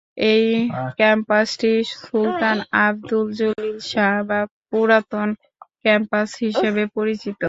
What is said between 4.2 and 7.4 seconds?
বা পুরাতন ক্যাম্পাস হিসেবে পরিচিত।